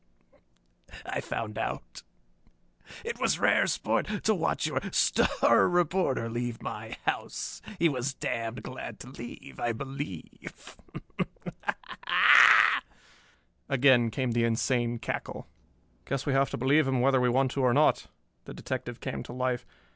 I 1.05 1.21
found 1.21 1.59
out. 1.59 2.01
It 3.05 3.19
was 3.19 3.37
rare 3.37 3.67
sport 3.67 4.23
to 4.23 4.33
watch 4.33 4.65
your 4.65 4.81
star 4.91 5.69
reporter 5.69 6.27
leave 6.27 6.59
my 6.59 6.97
house. 7.05 7.61
He 7.77 7.87
was 7.87 8.15
damned 8.15 8.63
glad 8.63 8.99
to 9.01 9.09
leave, 9.11 9.59
I 9.59 9.73
believe...." 9.73 10.75
Again 13.69 14.09
came 14.09 14.31
the 14.31 14.43
insane 14.43 14.97
cackle. 14.97 15.47
"Guess 16.05 16.25
we 16.25 16.33
have 16.33 16.49
to 16.49 16.57
believe 16.57 16.87
him 16.87 16.99
whether 17.01 17.21
we 17.21 17.29
want 17.29 17.51
to 17.51 17.61
or 17.61 17.71
not." 17.75 18.07
The 18.45 18.55
detective 18.55 19.01
came 19.01 19.21
to 19.21 19.33
life. 19.33 19.67